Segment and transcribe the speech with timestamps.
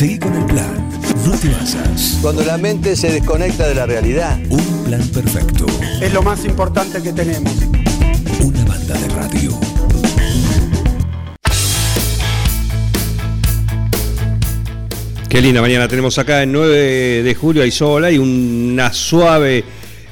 [0.00, 0.88] Seguí con el plan.
[1.26, 2.20] No te basas.
[2.22, 4.38] Cuando la mente se desconecta de la realidad.
[4.48, 5.66] Un plan perfecto.
[6.00, 7.52] Es lo más importante que tenemos.
[8.42, 9.60] Una banda de radio.
[15.28, 19.64] Qué linda mañana tenemos acá en 9 de julio, hay sol, hay una suave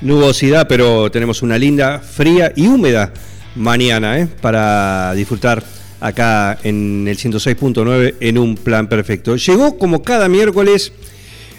[0.02, 3.14] nubosidad, pero tenemos una linda, fría y húmeda
[3.56, 4.28] mañana ¿eh?
[4.42, 9.36] para disfrutar acá en el 106.9 en un plan perfecto.
[9.36, 10.92] Llegó como cada miércoles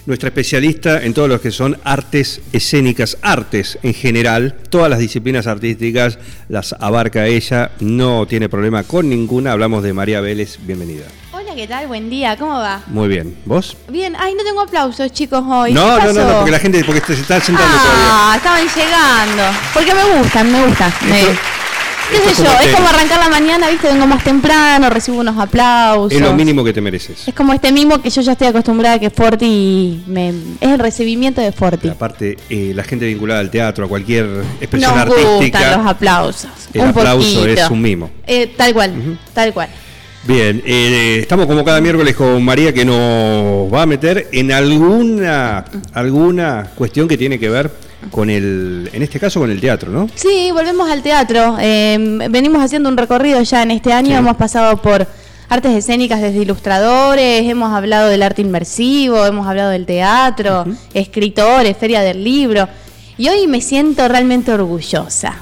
[0.06, 5.46] nuestra especialista en todo lo que son artes escénicas, artes en general, todas las disciplinas
[5.46, 6.18] artísticas
[6.48, 9.52] las abarca ella, no tiene problema con ninguna.
[9.52, 11.06] Hablamos de María Vélez, bienvenida.
[11.32, 11.88] Hola, ¿qué tal?
[11.88, 12.82] Buen día, ¿cómo va?
[12.88, 13.78] Muy bien, ¿vos?
[13.90, 15.74] Bien, ay, no tengo aplausos, chicos, hoy.
[15.74, 19.44] No, ¿Qué no, no, no, porque la gente, porque se está sentando Ah, estaban llegando.
[19.76, 20.92] Porque me gustan, me gustan.
[21.08, 21.34] Me- Esto-
[22.10, 22.44] ¿Qué esto sé es yo?
[22.46, 22.76] como Es tenis.
[22.76, 23.88] como arrancar la mañana, ¿viste?
[23.88, 26.12] Vengo más temprano, recibo unos aplausos.
[26.12, 27.28] Es lo mínimo que te mereces.
[27.28, 30.30] Es como este mismo que yo ya estoy acostumbrada a que Forti me...
[30.30, 31.90] es el recibimiento de Forti.
[31.90, 34.26] Aparte, eh, la gente vinculada al teatro, a cualquier
[34.60, 36.50] expresión Nos gustan artística, los aplausos.
[36.74, 37.62] el un aplauso poquito.
[37.62, 38.10] es un mimo.
[38.26, 39.70] Eh, tal cual, tal cual.
[40.26, 45.64] Bien, eh, estamos como cada miércoles con María que nos va a meter en alguna,
[45.94, 47.72] alguna cuestión que tiene que ver
[48.12, 50.10] con el, en este caso con el teatro, ¿no?
[50.16, 51.58] Sí, volvemos al teatro.
[51.60, 51.98] Eh,
[52.30, 54.10] venimos haciendo un recorrido ya en este año.
[54.12, 54.14] Sí.
[54.16, 55.08] Hemos pasado por
[55.50, 62.02] artes escénicas desde ilustradores, hemos hablado del arte inmersivo, hemos hablado del teatro, escritores, feria
[62.02, 62.68] del libro.
[63.18, 65.36] Y hoy me siento realmente orgullosa.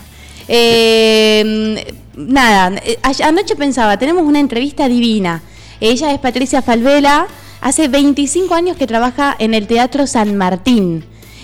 [0.47, 5.42] Eh, nada, eh, ay- anoche pensaba, tenemos una entrevista divina.
[5.80, 7.27] Ella es Patricia Falvela,
[7.61, 11.03] hace 25 años que trabaja en el Teatro San Martín.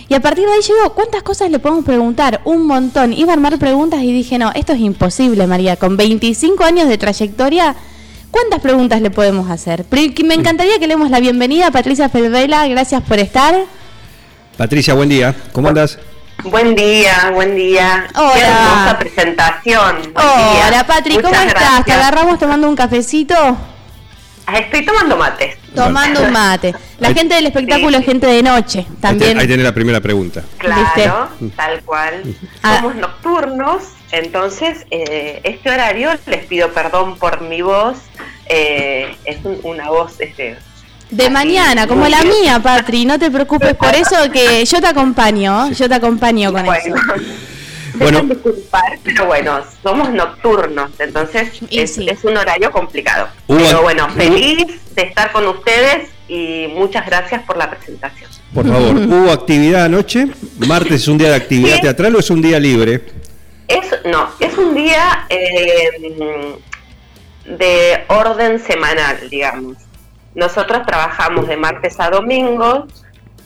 [0.09, 2.41] Y a partir de ahí digo, ¿cuántas cosas le podemos preguntar?
[2.45, 3.13] Un montón.
[3.13, 5.75] Iba a armar preguntas y dije, no, esto es imposible, María.
[5.77, 7.75] Con 25 años de trayectoria,
[8.29, 9.85] ¿cuántas preguntas le podemos hacer?
[10.23, 12.67] Me encantaría que le demos la bienvenida a Patricia Falvela.
[12.67, 13.55] Gracias por estar.
[14.57, 15.35] Patricia, buen día.
[15.51, 15.97] ¿Cómo andas?
[16.43, 18.07] Buen día, buen día.
[18.15, 18.33] Hola.
[18.33, 19.95] Qué hermosa presentación.
[20.13, 20.67] Buen día.
[20.67, 21.85] Hola, Patri, ¿cómo Muchas estás?
[21.85, 23.35] ¿Te agarramos tomando un cafecito?
[24.45, 25.57] Ah, Estoy tomando mate.
[25.73, 26.75] Tomando un mate.
[26.99, 27.95] La Ahí- gente del espectáculo Sí.
[27.97, 29.39] es gente de noche Ahí, también.
[29.39, 30.43] ahí tenés la primera pregunta.
[30.57, 32.23] Claro, tal cual.
[32.61, 32.77] Ah.
[32.81, 37.97] Somos nocturnos, entonces eh, este horario les pido perdón por mi voz.
[38.47, 40.57] eh, es un- una voz este,
[41.09, 42.33] De mañana, como la bien.
[42.41, 46.65] mía, Patri, no te preocupes por eso que yo te acompaño, yo te acompaño con
[46.65, 46.95] bueno.
[46.95, 46.95] eso.
[48.03, 48.21] Bueno.
[48.21, 52.07] Disculpar, pero bueno, somos nocturnos, entonces es, sí.
[52.09, 53.27] es un horario complicado.
[53.47, 54.65] Pero bueno, feliz
[54.95, 58.29] de estar con ustedes y muchas gracias por la presentación.
[58.53, 60.27] Por favor, ¿hubo actividad anoche?
[60.59, 61.81] ¿Martes es un día de actividad Sí.
[61.81, 63.01] teatral o es un día libre?
[63.67, 65.89] Es, no, es un día eh,
[67.45, 69.77] de orden semanal, digamos.
[70.35, 72.87] Nosotros trabajamos de martes a domingo,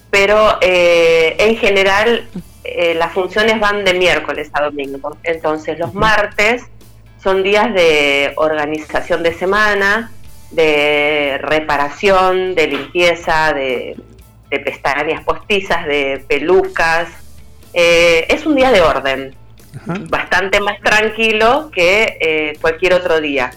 [0.09, 2.27] pero eh, en general
[2.67, 5.17] eh, las funciones van de miércoles a domingo.
[5.23, 6.63] Entonces los martes
[7.23, 10.11] son días de organización de semana,
[10.51, 13.95] de reparación, de limpieza, de,
[14.49, 17.09] de pestañas postizas, de pelucas.
[17.73, 19.35] Eh, es un día de orden
[19.75, 19.95] Ajá.
[20.09, 23.51] bastante más tranquilo que eh, cualquier otro día.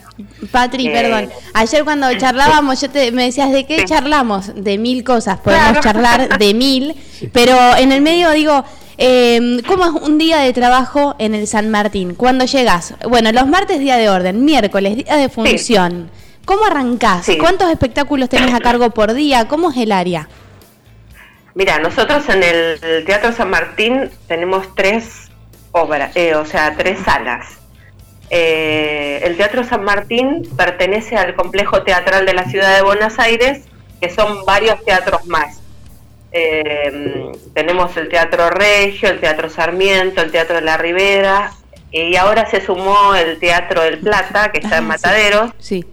[0.51, 0.91] Patri, Eh.
[0.91, 1.31] perdón.
[1.55, 3.85] Ayer cuando charlábamos, yo te, me decías, ¿de qué Sí.
[3.87, 4.53] charlamos?
[4.55, 5.81] De mil cosas, podemos Claro.
[5.81, 6.95] charlar de mil,
[7.33, 8.65] pero en el medio digo,
[9.01, 12.15] eh, ¿cómo es un día de trabajo en el San Martín?
[12.15, 16.11] Cuando llegas, bueno, los martes día de orden, miércoles día de función.
[16.45, 17.25] ¿Cómo arrancás?
[17.25, 17.39] Sí.
[17.39, 19.49] ¿Cuántos espectáculos tenés a cargo por día?
[19.49, 20.29] ¿Cómo es el área?
[21.55, 25.31] Mira, nosotros en el Teatro San Martín tenemos tres
[25.73, 27.47] obras, eh, o sea, tres salas.
[28.29, 33.65] Eh, el Teatro San Martín pertenece al complejo teatral de la ciudad de Buenos Aires,
[34.01, 35.60] que son varios teatros más.
[36.33, 41.53] Eh, tenemos el Teatro Regio, el Teatro Sarmiento, el Teatro de la Ribera,
[41.91, 44.89] y ahora se sumó el Teatro del Plata, que está en Ah.
[44.89, 45.51] Mataderos.
[45.59, 45.85] Sí.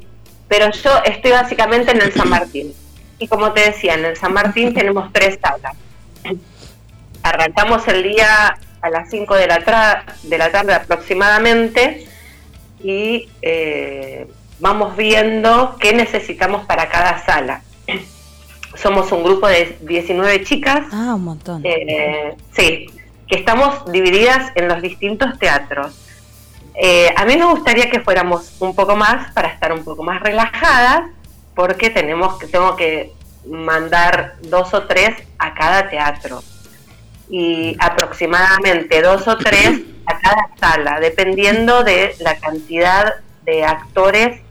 [0.48, 2.74] pero yo estoy básicamente en el San Martín.
[3.20, 5.74] Y como te decía, en el San Martín tenemos tres salas.
[7.24, 12.08] Arrancamos el día a las 5 de la, tra- de la tarde aproximadamente
[12.82, 14.28] y eh,
[14.60, 17.62] vamos viendo qué necesitamos para cada sala.
[18.82, 21.62] Somos un grupo de 19 chicas, Ah, un montón.
[21.66, 22.88] eh, sí,
[23.28, 25.94] que estamos divididas en los distintos teatros.
[26.76, 30.22] Eh, a mí me gustaría que fuéramos un poco más para estar un poco más
[30.22, 31.10] relajadas,
[31.56, 33.12] porque tenemos que tengo que
[33.50, 36.44] mandar dos o tres a cada teatro
[37.30, 44.42] y aproximadamente dos o tres a cada sala, dependiendo de la cantidad de actores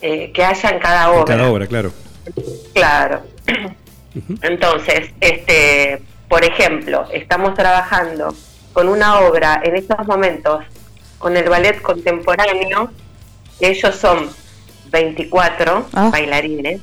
[0.00, 1.24] eh, que haya en cada En obra.
[1.36, 1.92] cada obra, claro.
[2.74, 3.22] Claro.
[4.42, 8.34] Entonces, este, por ejemplo, estamos trabajando
[8.72, 10.64] con una obra en estos momentos
[11.18, 12.90] con el ballet contemporáneo,
[13.60, 14.30] ellos son
[14.90, 16.08] 24 Ah.
[16.10, 16.80] bailarines,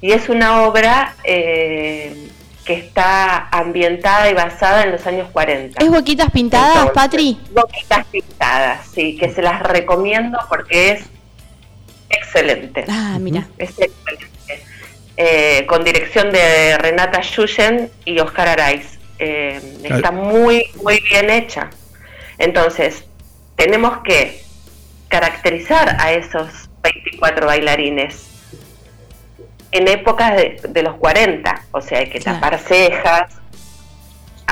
[0.00, 2.28] y es una obra eh,
[2.64, 5.82] que está ambientada y basada en los años 40.
[5.82, 7.38] ¿Es boquitas pintadas, Entonces, Patri?
[7.54, 11.04] Boquitas pintadas, sí, que se las recomiendo porque es
[12.10, 12.84] excelente.
[12.88, 13.46] Ah, mira.
[13.58, 14.28] Es excelente.
[15.16, 18.98] Eh, con dirección de Renata Yuyen y Oscar Araiz.
[19.20, 21.70] Eh, está muy, muy bien hecha.
[22.38, 23.04] Entonces,
[23.56, 24.42] tenemos que
[25.08, 28.26] caracterizar a esos 24 bailarines
[29.70, 31.62] en épocas de, de los 40.
[31.70, 32.40] O sea, hay que Claro.
[32.40, 33.32] tapar cejas,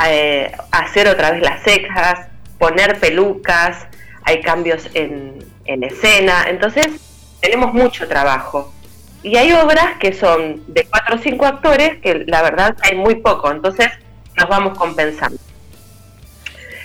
[0.07, 2.29] eh, hacer otra vez las cejas,
[2.59, 3.77] poner pelucas,
[4.25, 6.45] hay cambios en, en escena.
[6.49, 6.87] Entonces,
[7.41, 8.73] tenemos mucho trabajo.
[9.23, 13.17] Y hay obras que son de cuatro o cinco actores que la verdad hay muy
[13.17, 13.89] poco, entonces
[14.37, 15.39] nos vamos compensando.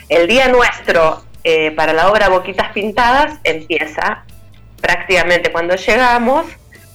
[0.09, 4.23] El día nuestro eh, para la obra Boquitas Pintadas empieza
[4.79, 6.45] prácticamente cuando llegamos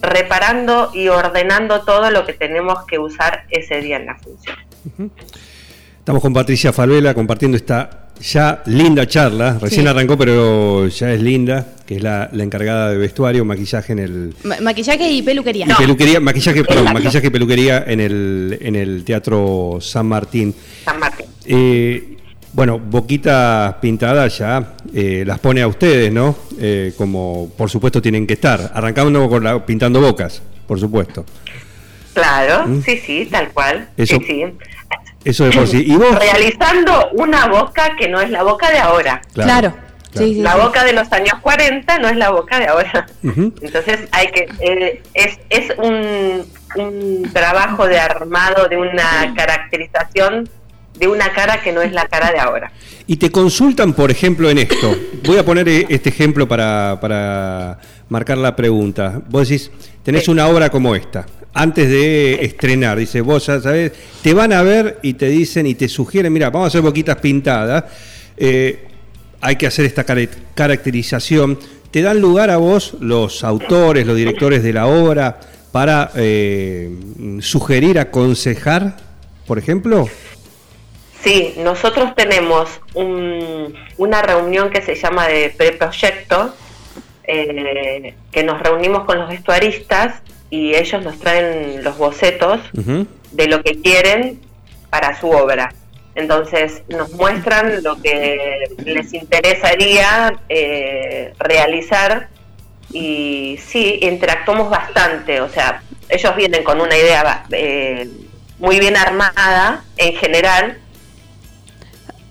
[0.00, 4.56] reparando y ordenando todo lo que tenemos que usar ese día en la función.
[5.99, 9.59] Estamos con Patricia Falvela compartiendo esta ya linda charla.
[9.61, 9.89] Recién Sí.
[9.89, 14.35] arrancó, pero ya es linda, que es la, la encargada de vestuario, maquillaje en el.
[14.45, 15.67] Ma- maquillaje y peluquería.
[15.69, 17.01] y peluquería, maquillaje, perdón, Exacto.
[17.03, 20.55] maquillaje y peluquería en el, en el Teatro San Martín.
[20.85, 21.27] San Martín.
[21.45, 22.17] Eh,
[22.53, 26.37] bueno, boquitas pintadas ya eh, las pone a ustedes, ¿no?
[26.61, 28.71] Eh, como por supuesto tienen que estar.
[28.75, 31.25] Arrancando con la, pintando bocas, por supuesto.
[32.15, 32.83] Claro, ¿Mm?
[32.83, 33.89] sí, sí, tal cual.
[33.97, 34.45] Eso- Sí, sí.
[35.25, 35.85] Eso de por sí.
[35.87, 36.19] ¿Y vos?
[36.19, 39.23] Realizando una boca que no es la boca de ahora.
[39.35, 39.75] Claro.
[40.15, 40.61] Sí, sí, La sí.
[40.61, 43.07] boca de los años 40 no es la boca de ahora.
[43.23, 46.45] Entonces hay que eh, es, es un,
[46.77, 50.49] un trabajo de armado de una caracterización
[50.99, 52.71] de una cara que no es la cara de ahora.
[53.07, 54.95] Y te consultan, por ejemplo, en esto.
[55.25, 57.79] Voy a poner eh, este ejemplo para, para
[58.11, 59.19] marcar la pregunta.
[59.29, 59.71] Vos decís,
[60.03, 60.31] tenés Sí.
[60.31, 61.25] una obra como esta.
[61.55, 65.75] Antes de estrenar, dice, vos ya sabés, te van a ver y te dicen y
[65.75, 67.85] te sugieren, mira, vamos a hacer boquitas pintadas,
[68.39, 68.87] eh,
[69.41, 70.05] hay que hacer esta
[70.55, 71.59] caracterización.
[71.91, 75.41] ¿Te dan lugar a vos, los autores, los directores de la obra,
[75.73, 76.91] para eh,
[77.41, 78.97] sugerir, aconsejar,
[79.47, 80.09] por ejemplo?
[81.23, 86.55] Sí, nosotros tenemos un- una reunión que se llama de preproyecto,
[87.25, 90.15] eh, que nos reunimos con los vestuaristas
[90.53, 94.39] y ellos nos traen los bocetos de lo que quieren
[94.91, 95.73] para su obra.
[96.15, 102.29] Entonces nos muestran lo que les interesaría eh, realizar
[102.93, 105.41] y sí, interactuamos bastante.
[105.41, 108.11] O sea, ellos vienen con una idea eh,
[108.59, 110.77] muy bien armada en general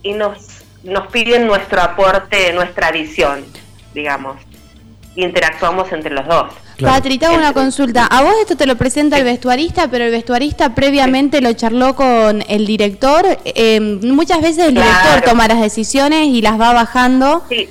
[0.03, 3.43] y nos, nos piden nuestro aporte, nuestra visión,
[3.95, 4.39] digamos.
[5.15, 6.53] Y interactuamos entre los dos.
[6.81, 6.95] Claro.
[6.95, 8.05] Patri, te hago una consulta.
[8.07, 12.43] A vos esto te lo presenta el vestuarista, pero el vestuarista previamente lo charló con
[12.47, 13.25] el director.
[13.45, 15.21] Eh, muchas veces el director Claro.
[15.29, 17.43] toma las decisiones y las va bajando.
[17.49, 17.69] Sí,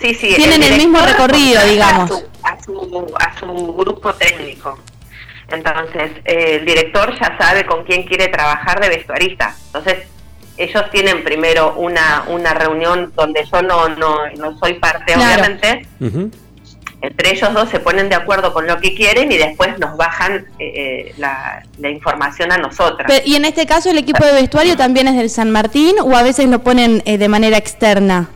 [0.00, 0.34] sí, sí.
[0.36, 2.10] Tienen el mismo recorrido, digamos.
[2.10, 4.78] A su, a su, a su grupo técnico.
[5.48, 9.54] Entonces, eh, el director ya sabe con quién quiere trabajar de vestuarista.
[9.66, 10.06] Entonces,
[10.56, 15.42] ellos tienen primero una, una reunión donde yo no, no, no soy parte, Claro.
[15.42, 15.86] obviamente.
[16.00, 16.30] Ujú.
[17.04, 20.46] Entre ellos dos se ponen de acuerdo con lo que quieren y después nos bajan
[20.58, 23.12] eh, eh, la, la información a nosotras.
[23.26, 26.22] Y en este caso el equipo de vestuario también es del San Martín o a
[26.22, 28.30] veces lo ponen eh, de manera externa.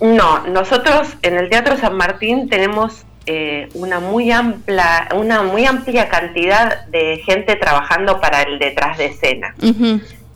[0.00, 6.08] No, nosotros en el Teatro San Martín tenemos eh, una muy amplia, una muy amplia
[6.08, 9.54] cantidad de gente trabajando para el detrás de escena.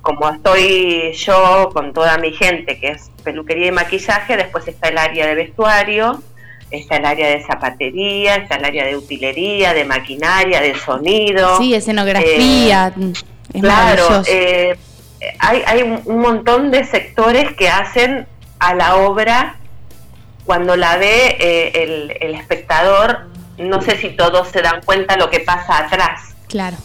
[0.02, 4.98] Como estoy yo con toda mi gente, que es peluquería y maquillaje, después está el
[4.98, 6.22] área de vestuario,
[6.70, 11.58] está el área de zapatería, está el área de utilería, de maquinaria, de sonido.
[11.58, 12.92] Sí, escenografía.
[12.98, 13.12] Eh,
[13.52, 14.76] es claro, eh,
[15.38, 18.26] hay, hay un un montón de sectores que hacen
[18.58, 19.56] a la obra
[20.44, 23.28] cuando la ve eh, el, el espectador,
[23.58, 26.34] no sé si todos se dan cuenta lo que pasa atrás.
[26.48, 26.76] Claro.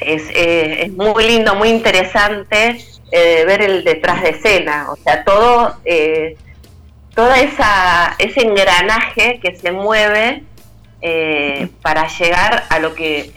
[0.00, 5.22] Es, eh, es muy lindo, muy interesante eh, ver el detrás de escena, o sea,
[5.22, 5.76] todo,
[7.14, 10.44] toda esa ese engranaje que se mueve
[11.00, 13.32] eh, para llegar a lo que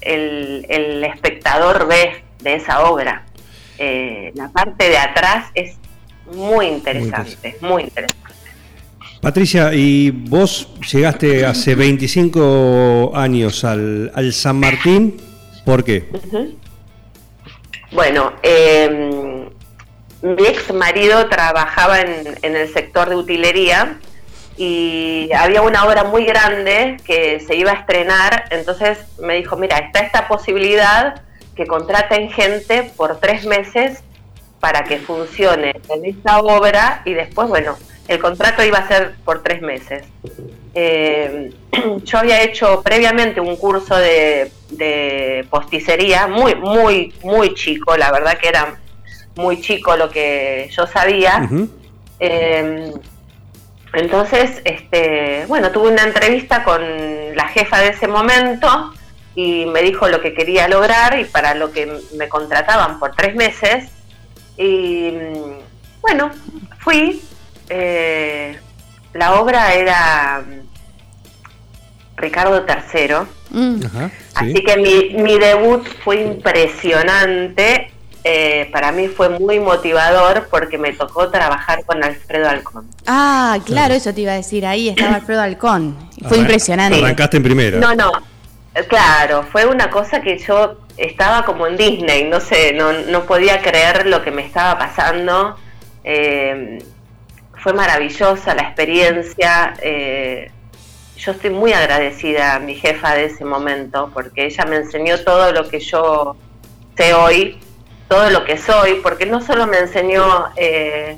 [0.00, 3.24] el, el espectador ve de esa obra.
[3.78, 5.76] Eh, la parte de atrás es
[6.32, 8.24] muy interesante, muy interesante.
[9.20, 15.16] Patricia, y vos llegaste hace 25 años al, al San Martín,
[15.64, 16.10] ¿por qué?
[17.90, 19.43] Bueno, eh,
[20.24, 23.98] mi ex marido trabajaba en, el sector de utilería
[24.56, 29.76] y había una obra muy grande que se iba a estrenar, entonces me dijo, mira,
[29.76, 31.20] está esta posibilidad
[31.54, 34.02] que contraten gente por tres meses
[34.60, 37.76] para que funcione en esta obra y después, bueno,
[38.08, 40.06] el contrato iba a ser por tres meses.
[40.74, 41.52] Eh,
[42.02, 48.38] yo había hecho previamente un curso de, de posticería, muy, muy, muy chico, la verdad
[48.38, 48.78] que era
[49.36, 51.48] muy chico lo que yo sabía.
[52.20, 52.92] Eh,
[53.92, 56.82] entonces, este, bueno, tuve una entrevista con
[57.36, 58.92] la jefa de ese momento
[59.36, 63.34] y me dijo lo que quería lograr y para lo que me contrataban por tres
[63.36, 63.90] meses.
[64.56, 66.30] Y mm, bueno,
[66.80, 67.22] fui.
[67.68, 68.58] eh,
[69.12, 73.14] la obra era mm, Ricardo III.
[73.50, 73.86] Mm.
[73.86, 74.14] Ajá, sí.
[74.34, 77.92] Así que mi, mi debut fue impresionante.
[78.24, 82.88] Eh, para mí fue muy motivador porque me tocó trabajar con Alfredo Alcón.
[83.06, 84.64] Ah, claro, eso te iba a decir.
[84.66, 85.96] Ahí estaba Alfredo Halcón.
[86.22, 86.98] Fue Arran- impresionante.
[86.98, 87.78] Arrancaste en primera.
[87.78, 88.10] No, no,
[88.74, 93.24] eh, claro, fue una cosa que yo estaba como en Disney, no sé, no, no
[93.24, 95.56] podía creer lo que me estaba pasando.
[96.02, 96.78] Eh,
[97.62, 99.74] fue maravillosa la experiencia.
[99.82, 100.50] eh,
[101.16, 105.52] yo estoy muy agradecida a mi jefa de ese momento porque ella me enseñó todo
[105.52, 106.36] lo que yo
[106.96, 107.58] sé hoy,
[108.08, 110.46] todo lo que soy, porque no solo me enseñó...
[110.56, 111.16] eh,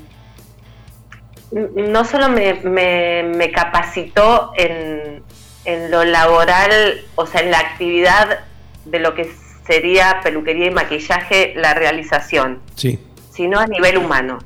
[1.51, 5.23] no solo me, me- me capacitó en,
[5.65, 8.39] en lo laboral, o sea, en la actividad
[8.85, 9.31] de lo que
[9.65, 12.99] sería peluquería y maquillaje, la realización, Sí.
[13.33, 14.39] sino a nivel humano.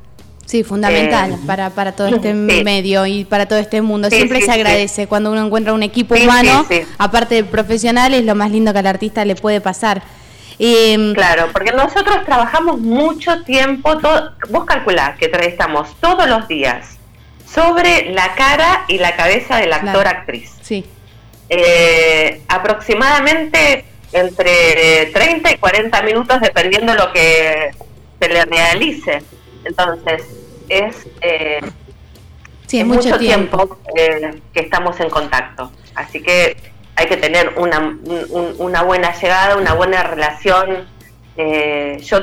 [0.45, 2.63] Sí, fundamental Eh, para, para todo este sí.
[2.63, 4.09] medio y para todo este mundo.
[4.09, 4.59] Sí, Siempre sí, se sí.
[4.59, 6.87] agradece cuando uno encuentra un equipo Sí, humano, sí, sí.
[6.97, 10.03] aparte de profesional, es lo más lindo que al artista le puede pasar.
[10.63, 16.97] Eh, Claro, porque nosotros trabajamos mucho tiempo, todo, vos calculás que estamos todos los días
[17.51, 20.09] sobre la cara y la cabeza del actor Claro.
[20.19, 20.55] actriz.
[20.61, 20.85] Sí,
[21.49, 27.71] Eh, aproximadamente entre 30 y 40 minutos dependiendo lo que
[28.19, 29.23] se le realice.
[29.65, 30.23] Entonces,
[30.69, 31.59] es, eh,
[32.67, 33.77] sí, es es mucho, tiempo.
[33.97, 35.71] eh, que estamos en contacto.
[35.95, 36.55] Así que
[36.95, 40.85] hay que tener una, un- un- una buena llegada, una buena relación.
[41.37, 42.19] Eh, yo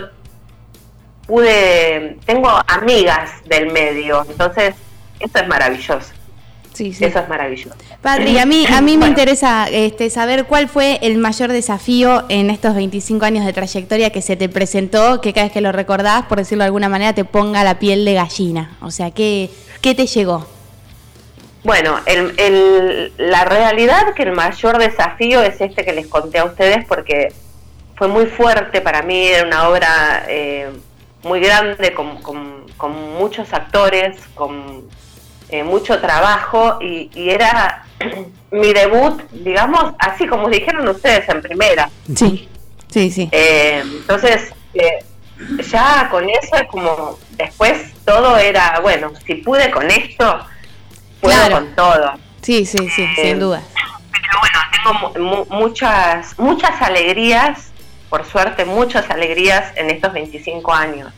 [1.26, 4.75] pude, tengo amigas del medio, entonces
[5.20, 6.12] eso es maravilloso.
[6.72, 7.04] Sí, sí.
[7.06, 7.75] Eso es maravilloso.
[8.02, 12.50] Patri, a mí, a mí me interesa este, saber cuál fue el mayor desafío en
[12.50, 16.26] estos 25 años de trayectoria que se te presentó, que cada vez que lo recordás,
[16.26, 18.76] por decirlo de alguna manera, te ponga la piel de gallina.
[18.80, 20.46] O sea, ¿qué, qué te llegó?
[21.64, 26.44] Bueno, el, el- la realidad que el mayor desafío es este que les conté a
[26.44, 27.32] ustedes porque
[27.96, 30.70] fue muy fuerte para mí, era una obra eh,
[31.24, 34.84] muy grande, con, con- con muchos actores, con
[35.50, 37.84] eh, mucho trabajo y, y era
[38.52, 41.90] mi debut, digamos, así como dijeron ustedes en primera.
[42.14, 42.48] Sí,
[42.88, 43.28] sí, sí.
[43.32, 45.04] Eh, entonces, eh,
[45.68, 50.38] ya con eso es como, después todo era, bueno, si pude con esto,
[51.20, 51.54] puedo Claro.
[51.56, 52.12] con todo.
[52.42, 53.62] Sí, sí, sí, eh, sin duda.
[54.12, 57.70] Pero bueno, tengo mu- mu- muchas, muchas alegrías,
[58.08, 61.12] por suerte, muchas alegrías en estos 25 años.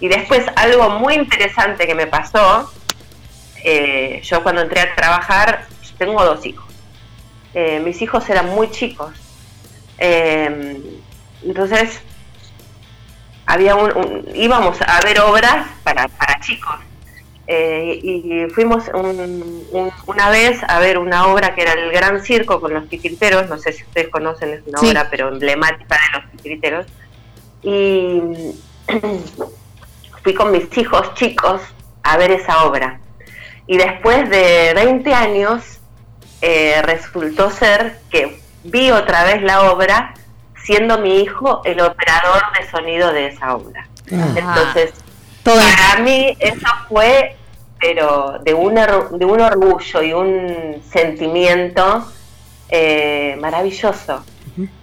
[0.00, 2.72] Y después algo muy interesante que me pasó,
[3.64, 5.66] eh, yo cuando entré a trabajar,
[5.98, 6.64] tengo dos hijos.
[7.54, 9.14] Eh, mis hijos eran muy chicos.
[9.98, 10.78] Eh,
[11.42, 12.00] entonces,
[13.46, 16.76] había un, un- íbamos a ver obras para, para chicos.
[17.48, 22.20] Eh, y fuimos un- un- una vez a ver una obra que era el Gran
[22.24, 24.88] Circo con los titiriteros, no sé si ustedes conocen, es una Sí.
[24.90, 26.86] obra pero emblemática de los titiriteros.
[27.62, 28.20] Y
[30.22, 31.60] fui con mis hijos chicos
[32.02, 33.00] a ver esa obra.
[33.66, 35.62] Y después de 20 años
[36.42, 40.14] eh, resultó ser que vi otra vez la obra
[40.64, 43.86] siendo mi hijo el operador de sonido de esa obra.
[44.10, 44.92] Entonces,
[45.42, 47.35] Todo para mí eso fue,
[47.80, 52.06] pero de un, de un orgullo y un sentimiento
[52.68, 54.24] eh, maravilloso,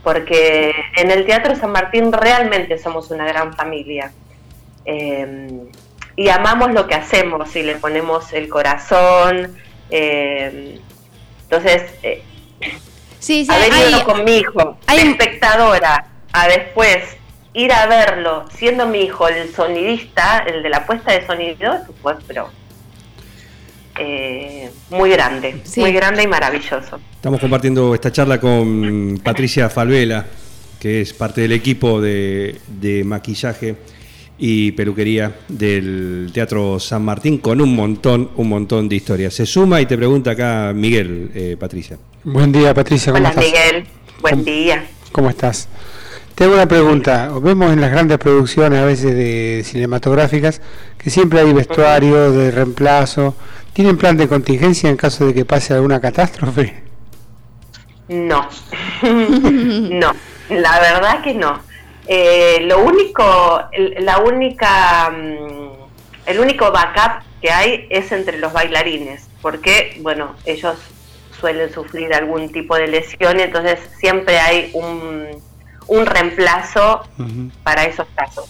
[0.04, 4.12] porque en el Teatro San Martín realmente somos una gran familia.
[4.86, 5.50] Eh,
[6.16, 9.56] y amamos lo que hacemos y le ponemos el corazón.
[9.90, 10.80] eh,
[11.44, 12.24] entonces, eh,
[13.20, 16.98] Sí, sí, haber hay- ido con mi hijo, hay- de espectadora, a después
[17.54, 22.16] ir a verlo, siendo mi hijo el sonidista, el de la puesta de sonido, fue,
[22.28, 22.50] pero
[24.00, 25.80] eh, muy grande, Sí.
[25.82, 27.00] muy grande y maravilloso.
[27.16, 30.26] Estamos compartiendo esta charla con Patricia Falvela,
[30.80, 33.76] que es parte del equipo de, de maquillaje
[34.38, 39.34] y peluquería del Teatro San Martín con un montón, un montón de historias.
[39.34, 41.98] Se suma y te pregunta acá Miguel, eh, Patricia.
[42.24, 43.46] Buen día, Patricia, ¿cómo Hola estás?
[43.46, 43.86] Miguel,
[44.22, 44.86] buen ¿Cómo- día.
[45.12, 45.70] ¿Cómo estás?
[46.36, 47.32] Te hago una pregunta.
[47.42, 50.62] Vemos en las grandes producciones, a veces de cinematográficas,
[50.98, 53.36] que siempre hay vestuario de reemplazo.
[53.74, 56.84] ¿Tienen plan de contingencia en caso de que pase alguna catástrofe?
[58.08, 58.48] No,
[59.02, 60.14] no,
[60.50, 61.60] la verdad que no.
[62.08, 63.62] Eh, lo único,
[64.00, 70.78] la única, mm, el único backup que hay es entre los bailarines, porque, bueno, ellos
[71.40, 75.42] suelen sufrir algún tipo de lesión, entonces siempre hay un,
[75.88, 77.04] un reemplazo
[77.64, 78.46] para esos casos.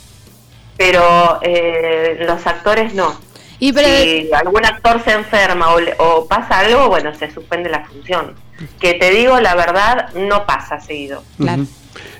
[0.77, 3.17] Pero eh, los actores no.
[3.65, 7.69] Y pero si algún actor se enferma o, le- o pasa algo, bueno, se suspende
[7.69, 8.35] la función.
[8.79, 11.23] Que te digo, la verdad, no pasa seguido.
[11.37, 11.65] Claro.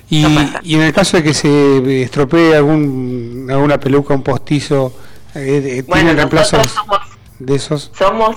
[0.08, 0.60] Y, No pasa.
[0.62, 4.94] y en el caso de que se estropee algún, alguna peluca, un postizo,
[5.34, 7.00] eh, eh, ¿tienen Bueno, reemplazos nosotros somos,
[7.38, 7.90] de esos?
[7.98, 8.36] somos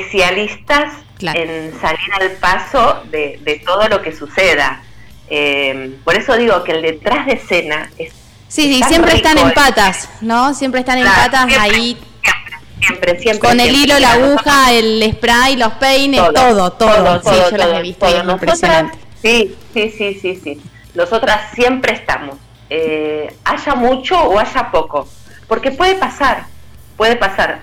[0.00, 1.38] especialistas Claro.
[1.38, 4.82] en salir al paso de, de todo lo que suceda.
[5.28, 8.12] Eh, por eso digo que el detrás de escena es
[8.48, 9.52] sí, sí, siempre están en eh.
[9.54, 10.54] patas, ¿no?
[10.54, 11.98] Siempre están en Claro, patas siempre, ahí
[12.80, 13.48] Siempre, siempre, siempre.
[13.48, 17.20] con el hilo, la aguja, el spray, los peines, todo, todo.
[17.22, 18.98] sí, yo las he visto y es Nosotras- impresionante.
[19.22, 20.60] Sí, sí, sí, sí, sí.
[20.94, 22.36] Nosotras siempre estamos.
[22.70, 25.08] Eh, haya mucho o haya poco.
[25.46, 26.44] Porque puede pasar,
[26.96, 27.60] puede pasar.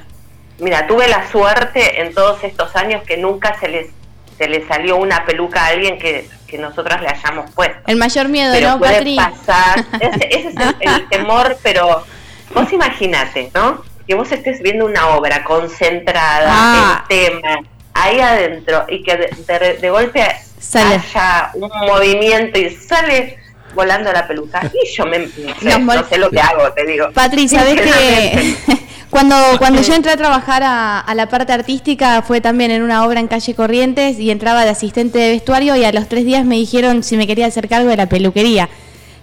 [0.59, 3.87] Mira, tuve la suerte en todos estos años que nunca se les,
[4.37, 7.77] se les salió una peluca a alguien que, que nosotras le hayamos puesto.
[7.87, 9.15] El mayor miedo, pero ¿no, puede Patri?
[9.15, 9.85] pasar.
[9.99, 12.03] Ese, ese es el, el temor, pero
[12.53, 13.83] vos imaginate, ¿no?
[14.07, 17.05] Que vos estés viendo una obra concentrada, Ah.
[17.09, 17.59] el tema,
[17.93, 20.25] ahí adentro, y que de, de- de golpe
[20.59, 20.95] Sale.
[20.95, 23.37] haya un movimiento y sale
[23.75, 24.61] volando la peluca.
[24.73, 25.27] Y yo me, no
[25.59, 27.11] sé, no lo que hago, te digo.
[27.13, 28.55] Patri, ¿sabés que
[29.09, 33.05] cuando, cuando yo entré a trabajar a, a la parte artística fue también en una
[33.05, 36.45] obra en calle Corrientes y entraba de asistente de vestuario y a los tres días
[36.45, 38.69] me dijeron si me quería hacer cargo de la peluquería.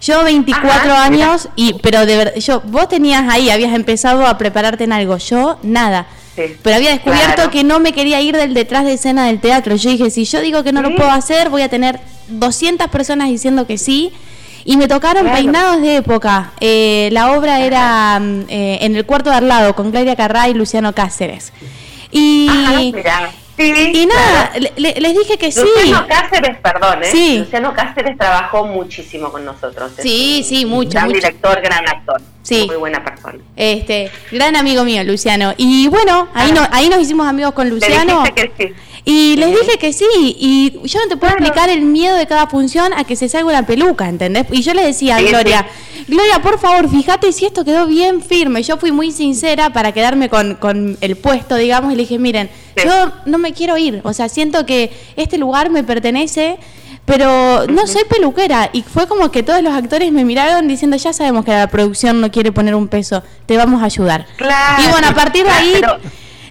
[0.05, 4.37] Yo 24 Ajá, años y pero de verdad yo vos tenías ahí habías empezado a
[4.37, 6.05] prepararte en algo, yo nada.
[6.35, 7.49] Sí, Pero había descubierto claro.
[7.51, 9.75] que no me quería ir del detrás de escena del teatro.
[9.77, 13.29] Yo dije, si yo digo que no lo puedo hacer, voy a tener 200 personas
[13.29, 14.11] diciendo que sí.
[14.65, 15.37] Y me tocaron Claro.
[15.37, 16.51] peinados de época.
[16.59, 20.49] Eh, la obra era mm, eh, en el cuarto de al lado con Claudia Carrá
[20.49, 21.53] y Luciano Cáceres.
[22.11, 23.31] Y, Ajá.
[23.57, 24.67] Sí, y nada, claro.
[24.75, 25.61] le- le- les dije que sí.
[25.61, 27.09] Luciano Cáceres, perdón, ¿eh?
[27.11, 27.37] Sí.
[27.39, 29.91] Luciano Cáceres trabajó muchísimo con nosotros.
[29.97, 31.15] Es Sí, un sí, mucho, Gran mucho.
[31.15, 32.21] director, gran actor.
[32.43, 32.65] Sí.
[32.67, 33.39] Muy buena persona.
[33.55, 35.53] Este, gran amigo mío, Luciano.
[35.57, 38.21] Y bueno, ahí, no, ahí nos hicimos amigos con Le Luciano.
[38.23, 38.73] dijiste que sí.
[39.07, 40.05] Y les dije que sí,
[40.39, 41.45] y yo no te puedo Claro.
[41.45, 44.45] explicar el miedo de cada función a que se salga una peluca, ¿entendés?
[44.51, 45.67] Y yo le decía a Gloria,
[46.07, 48.63] Gloria, por favor, fíjate si esto quedó bien firme.
[48.63, 52.49] Yo fui muy sincera para quedarme con, con el puesto, digamos, y le dije, miren,
[52.75, 52.83] Sí.
[52.85, 56.57] yo no me quiero ir, o sea, siento que este lugar me pertenece,
[57.05, 58.69] pero no soy peluquera.
[58.73, 62.19] Y fue como que todos los actores me miraron diciendo, ya sabemos que la producción
[62.21, 64.25] no quiere poner un peso, te vamos a ayudar.
[64.35, 64.83] Claro.
[64.83, 65.99] Y bueno, a partir de ahí, Claro.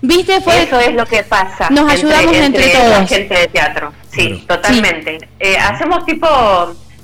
[0.06, 0.62] Viste, fue...
[0.62, 1.68] Eso es lo que pasa.
[1.70, 3.08] Nos ayudamos entre La todos.
[3.08, 3.92] gente de teatro.
[4.10, 4.62] Sí, Claro.
[4.62, 5.18] totalmente.
[5.40, 6.26] Eh, hacemos tipo.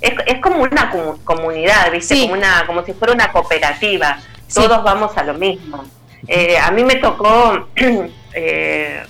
[0.01, 2.15] Es, es como una comu- comunidad, ¿viste?
[2.15, 2.23] Sí.
[2.23, 4.19] Como, una, como si fuera una cooperativa.
[4.47, 4.55] Sí.
[4.61, 5.85] Todos vamos a lo mismo.
[6.29, 7.69] Eh, a mí me tocó
[8.35, 9.03] eh,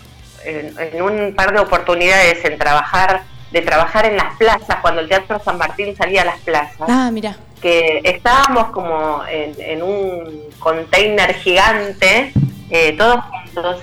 [0.44, 5.08] en, en un par de oportunidades en trabajar, de trabajar en las plazas, cuando el
[5.08, 7.36] Teatro San Martín salía a las plazas Ah, mira.
[7.60, 12.32] que estábamos como en, en un container gigante,
[12.70, 13.22] eh, todos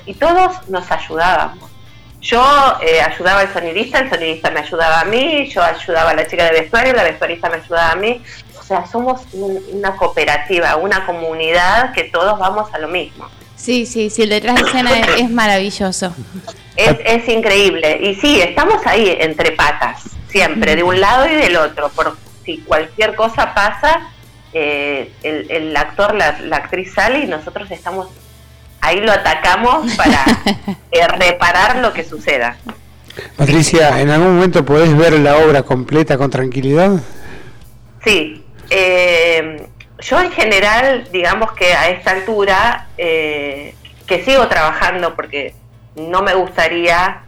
[0.06, 1.69] y todos nos ayudábamos.
[2.21, 2.43] Yo
[2.82, 6.45] eh, ayudaba al sonidista, el sonidista me ayudaba a mí, yo ayudaba a la chica
[6.45, 8.21] de vestuario, la vestuarista me ayudaba a mí.
[8.60, 13.30] O sea, somos un- una cooperativa, una comunidad que todos vamos a lo mismo.
[13.56, 16.13] Sí, sí, sí, el detrás de escena es, es maravilloso.
[16.75, 17.99] Es, es increíble.
[18.01, 21.89] Y sí, estamos ahí entre patas, siempre, de un lado y del otro.
[21.89, 24.10] Por si cualquier cosa pasa,
[24.53, 28.10] eh, el, el actor, la, la actriz sale y nosotros estamos
[28.81, 30.23] ahí, lo atacamos para
[30.91, 32.57] eh, reparar lo que suceda.
[33.35, 36.91] Patricia, ¿en algún momento podés ver la obra completa con tranquilidad?
[38.03, 39.67] Sí, eh,
[39.99, 43.73] yo en general, digamos que a esta altura, eh,
[44.05, 45.55] que sigo trabajando porque
[45.95, 47.23] no me gustaría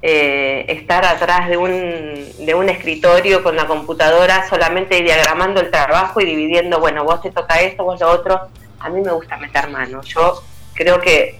[0.00, 6.20] eh, estar atrás de un, de un escritorio con la computadora solamente diagramando el trabajo
[6.20, 8.40] y dividiendo, bueno, vos te toca esto, vos lo otro.
[8.80, 10.02] A mí me gusta meter mano.
[10.02, 10.42] Yo
[10.74, 11.38] creo que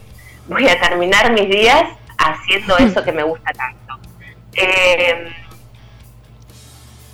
[0.48, 1.84] voy a terminar mis días
[2.18, 4.08] haciendo eso que me gusta tanto.
[4.54, 5.32] Eh,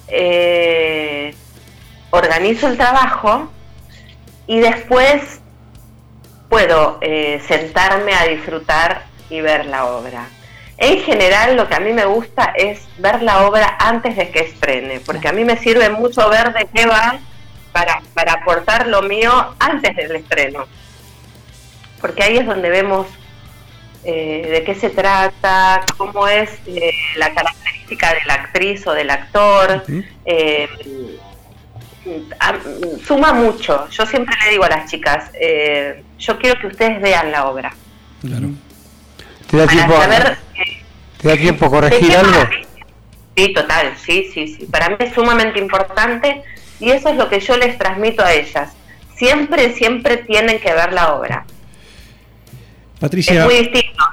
[0.09, 1.35] eh,
[2.11, 3.50] organizo el trabajo
[4.46, 5.40] y después
[6.48, 10.26] puedo eh, sentarme a disfrutar y ver la obra.
[10.78, 14.40] En general lo que a mí me gusta es ver la obra antes de que
[14.40, 17.18] estrene, porque a mí me sirve mucho ver de qué va
[17.72, 20.66] para, para aportar lo mío antes del estreno.
[22.00, 23.06] Porque ahí es donde vemos
[24.04, 29.11] eh, de qué se trata, cómo es eh, la característica de la actriz o del
[29.11, 29.84] actor.
[30.24, 30.68] Eh,
[33.04, 33.88] suma mucho.
[33.90, 35.30] Yo siempre le digo a las chicas,
[36.18, 37.74] yo quiero que ustedes vean la obra.
[38.22, 38.48] Claro.
[39.50, 39.94] ¿Te da, tiempo,
[41.20, 42.48] ¿Te da tiempo a corregir algo?
[43.37, 44.66] Sí, total, sí, sí, sí.
[44.66, 46.42] Para mí es sumamente importante
[46.80, 48.72] y eso es lo que yo les transmito a ellas.
[49.16, 51.44] Siempre, siempre tienen que ver la obra.
[52.98, 53.46] Patricia.
[53.46, 54.04] Es muy distinto.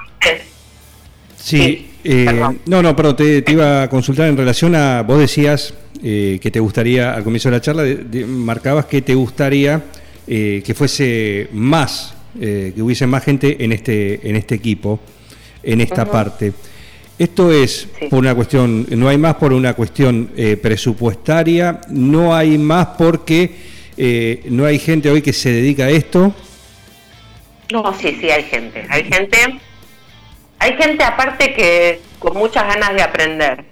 [1.36, 6.38] Sí, eh, no, no, pero te, iba a consultar en relación a, vos decías eh,
[6.40, 7.84] que te gustaría, al comienzo de la charla,
[8.26, 9.82] marcabas que te gustaría
[10.26, 15.00] eh, que fuese más, que hubiese más gente en este, en este equipo,
[15.62, 16.52] en esta parte.
[17.18, 22.88] Esto es por una cuestión, no hay más por una cuestión presupuestaria, no hay más
[22.98, 26.34] porque no hay gente hoy que se dedica a esto.
[27.72, 28.86] No, sí, sí, hay gente.
[28.88, 29.60] Hay gente,
[30.58, 33.64] hay gente aparte que con muchas ganas de aprender.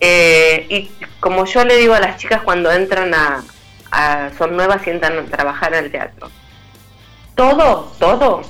[0.00, 4.90] Eh, y como yo le digo a las chicas cuando entran a, son nuevas y
[4.90, 6.30] entran a trabajar en el teatro,
[7.34, 8.42] todo, todo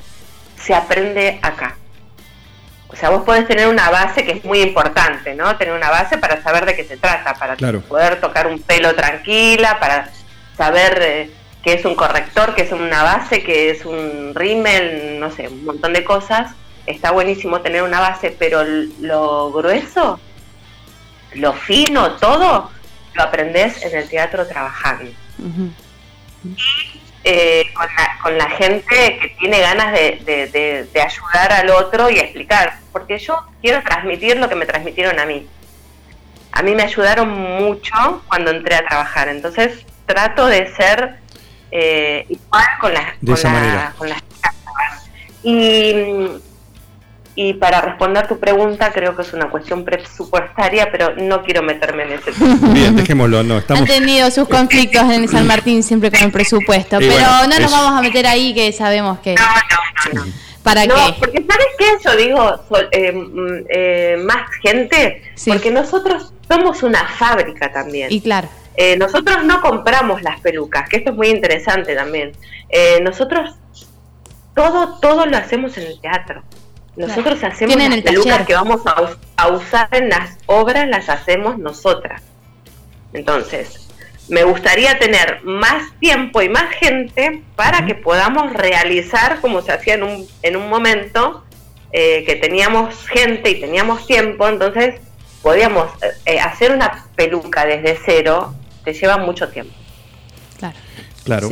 [0.61, 1.77] se aprende acá.
[2.89, 5.57] O sea, vos podés tener una base que es muy importante, ¿no?
[5.57, 9.79] Tener una base para saber de qué se trata, para poder tocar un pelo tranquila,
[9.79, 10.11] para
[10.57, 11.31] saber eh,
[11.63, 15.65] que es un corrector, que es una base, que es un rímel, no sé, un
[15.65, 16.53] montón de cosas.
[16.87, 18.65] Está buenísimo tener una base, pero
[19.01, 20.21] lo grueso,
[21.35, 22.71] lo fino, todo,
[23.15, 25.11] lo aprendes en el teatro trabajando.
[26.45, 27.67] Y eh,
[28.23, 33.45] con, la, gente que tiene ganas de, de ayudar al otro y explicar, porque yo
[33.61, 35.47] quiero transmitir lo que me transmitieron a mí.
[36.53, 41.19] A mí me ayudaron mucho cuando entré a trabajar, entonces trato de ser
[41.71, 43.95] eh, igual con las de esa manera.
[45.43, 45.93] y,
[47.35, 52.05] y para responder tu pregunta, creo que es una cuestión presupuestaria, pero no quiero meterme
[52.05, 52.59] en ese tema.
[52.73, 53.59] Bien, dejémoslo, no.
[53.59, 53.83] Estamos...
[53.83, 57.99] Han tenido sus conflictos en San Martín siempre con el presupuesto, pero no nos vamos
[57.99, 59.35] a meter ahí que sabemos que...
[59.35, 59.43] No,
[60.15, 60.33] no, no.
[60.63, 61.15] ¿Para no, qué?
[61.19, 61.87] porque ¿sabes qué?
[62.05, 68.11] Yo digo eh, mm, eh, más gente, porque nosotros somos una fábrica también.
[68.11, 68.49] Y claro.
[68.81, 72.31] Eh, nosotros no compramos las pelucas, que esto es muy interesante también.
[72.69, 73.57] Eh, nosotros
[74.55, 76.45] todo, todo lo hacemos en el teatro.
[76.95, 82.23] Nosotros hacemos las pelucas que vamos a, usar en las obras, las hacemos nosotras.
[83.13, 83.89] Entonces,
[84.29, 89.95] me gustaría tener más tiempo y más gente para que podamos realizar como se hacía
[89.95, 91.45] en un, en un momento
[91.91, 95.01] eh, que teníamos gente y teníamos tiempo, entonces
[95.43, 95.91] podíamos
[96.45, 98.55] hacer una peluca desde cero
[98.93, 99.73] lleva mucho tiempo.
[100.59, 100.77] Claro.
[101.25, 101.51] Claro.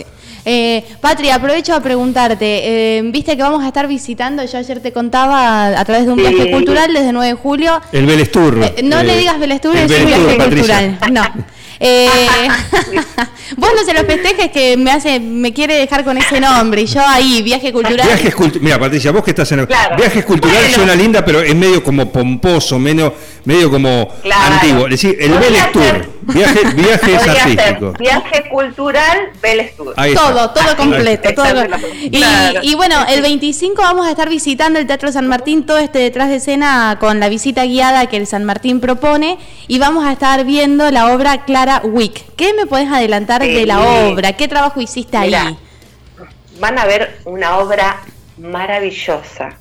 [0.49, 4.92] Eh, Patria, aprovecho a preguntarte, eh, viste que vamos a estar visitando, yo ayer te
[4.92, 7.81] contaba a, través de un viaje cultural desde 9 de julio.
[7.90, 8.62] El Belestur.
[8.62, 10.99] Eh, no le digas Belestur, es un viaje cultural.
[11.11, 11.22] No.
[11.79, 12.09] Eh,
[13.59, 16.87] vos no se lo festejes que me hace, me quiere dejar con ese nombre y
[16.87, 18.07] yo ahí, viaje cultural.
[18.07, 21.83] Viajes Mira, Patricia, vos que estás en el viajes cultural suena linda, pero es medio
[21.83, 23.14] como pomposo, medio,
[23.46, 24.85] medio como antiguo.
[24.85, 27.96] Es decir, el Vélez Tour, viaje, viajes artísticos.
[27.96, 29.94] Viaje cultural, Vélez Tour.
[29.94, 31.32] Todo, todo completo.
[31.35, 31.64] Todo.
[32.02, 32.22] Y,
[32.62, 36.28] y, bueno, el 25 vamos a estar visitando el Teatro San Martín, todo este detrás
[36.28, 40.44] de escena con la visita guiada que el San Martín propone y vamos a estar
[40.44, 42.35] viendo la obra Clara Wick.
[42.37, 44.32] ¿Qué me puedes adelantar de la obra?
[44.35, 45.35] ¿Qué trabajo hiciste ahí?
[46.59, 48.00] van a ver una obra
[48.38, 49.59] maravillosa.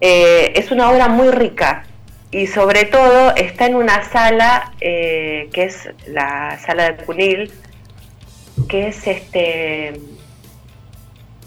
[0.00, 1.84] Eh, es una obra muy rica
[2.30, 7.52] y sobre todo está en una sala eh, que es la sala de Cunil,
[8.68, 10.00] que es este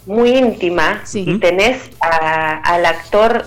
[0.08, 3.46] muy íntima y tenés al actor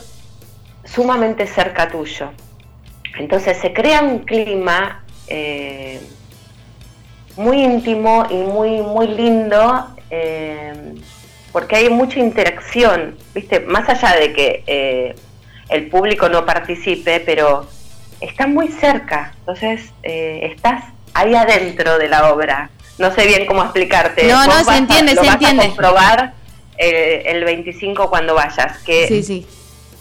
[0.84, 2.30] sumamente cerca tuyo.
[3.18, 6.00] Entonces se crea un clima eh,
[7.36, 10.94] muy íntimo y muy, muy lindo, eh,
[11.50, 13.58] porque hay mucha interacción, ¿viste?
[13.60, 15.14] Más allá de que
[15.74, 17.66] el público no participe, pero
[18.20, 20.84] está muy cerca, entonces estás
[21.14, 22.70] ahí adentro de la obra.
[22.98, 24.24] No sé bien cómo explicarte.
[24.24, 25.64] No, no, se entiende, se entiende.
[25.64, 26.32] A comprobar
[26.78, 29.46] eh, el 25 cuando vayas, que Sí, sí.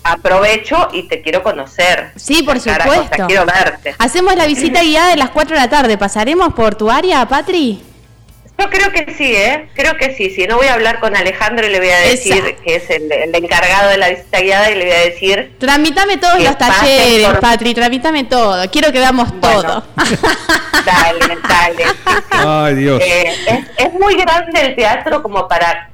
[0.04, 2.12] aprovecho y te quiero conocer.
[2.16, 3.26] Sí, por supuesto.
[3.28, 3.96] quiero verte.
[3.98, 5.98] Hacemos la visita guiada de las 4 de la tarde.
[5.98, 7.82] ¿Pasaremos por tu área, Patri?
[8.63, 9.67] Yo creo que sí, ¿eh?
[9.76, 10.30] Creo que sí.
[10.30, 12.62] Si no voy a hablar con Alejandro y le voy a decir Exacto.
[12.63, 16.17] que es el, el encargado de la visita guiada y le voy a decir Tramitame
[16.17, 18.69] todos los talleres, por- Patri, tramitame todo.
[18.71, 19.62] Quiero que veamos Bueno.
[19.62, 19.84] todo.
[20.86, 21.84] Dale, dale.
[21.84, 21.84] sí,
[22.32, 22.38] sí.
[22.45, 23.02] Ay, Dios.
[23.02, 25.89] Eh, es, es muy grande el teatro como para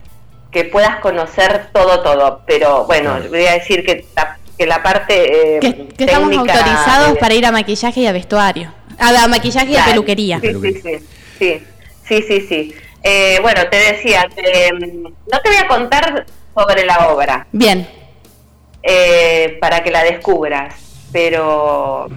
[0.52, 2.42] que puedas conocer todo, todo.
[2.48, 6.54] Pero bueno, voy a decir que la, que la parte eh, que, que estamos técnica
[6.54, 8.74] autorizados de- para ir a maquillaje y a vestuario.
[8.98, 10.40] A, a maquillaje y a peluquería.
[10.40, 11.00] Sí, sí, sí.
[11.40, 11.64] Sí,
[12.10, 12.42] sí, sí.
[12.42, 12.76] sí.
[13.04, 17.88] Eh, bueno, te decía, te- no te voy a contar sobre la obra Bien.
[18.84, 20.76] eh, para que la descubras,
[21.14, 22.08] pero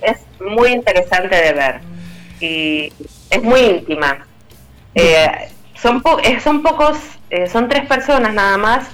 [0.00, 1.80] es muy interesante de ver
[2.40, 2.92] y
[3.30, 4.26] es muy íntima.
[4.94, 5.28] Eh,
[5.80, 6.96] son, po- eh, son pocos,
[7.30, 8.86] eh, son tres personas nada más,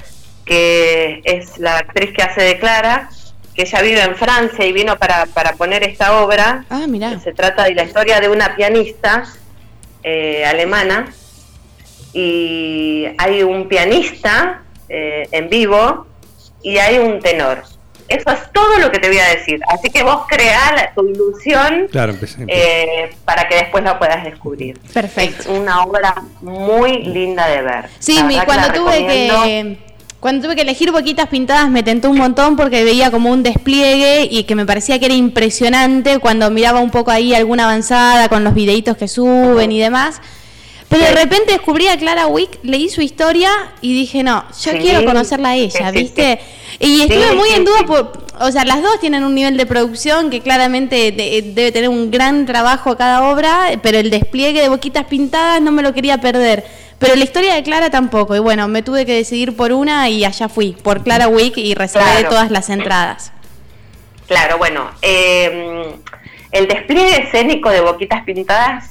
[0.47, 3.11] que es la actriz que hace de Clara,
[3.55, 6.65] que ella vive en Francia y vino para, para poner esta obra.
[6.71, 7.19] Ah, mirá.
[7.21, 9.25] Se trata de la historia de una pianista
[10.03, 11.13] eh, alemana
[12.13, 16.07] y hay un pianista eh, en vivo
[16.63, 17.63] y hay un tenor.
[18.09, 19.61] Eso es todo lo que te voy a decir.
[19.69, 22.43] Así que vos creá la- tu ilusión Claro, empecé.
[22.49, 24.81] eh, para que después la puedas descubrir.
[24.83, 25.53] Es Perfecto.
[25.53, 27.91] una obra muy linda de ver.
[27.99, 29.43] Sí, mi- cuando tuve recomiendo.
[29.43, 29.77] que
[30.21, 34.27] cuando tuve que elegir boquitas pintadas me tentó un montón porque veía como un despliegue
[34.31, 38.43] y que me parecía que era impresionante cuando miraba un poco ahí alguna avanzada con
[38.43, 40.21] los videitos que suben y demás.
[40.89, 43.51] Pero de repente descubrí a Clara Wick, leí su historia
[43.83, 46.41] y dije, no, yo Sí, quiero conocerla a ella, ¿viste?
[46.81, 50.31] Y estuve muy en duda por, o sea, las dos tienen un nivel de producción
[50.31, 55.05] que claramente de- debe tener un gran trabajo cada obra, pero el despliegue de boquitas
[55.05, 56.65] pintadas no me lo quería perder.
[56.99, 60.25] Pero la historia de Clara tampoco, y bueno, me tuve que decidir por una y
[60.25, 62.29] allá fui, por Clara Wick y reservé Claro.
[62.31, 63.33] todas las entradas.
[64.27, 65.95] Claro, bueno, eh,
[66.51, 68.91] el despliegue escénico de Boquitas Pintadas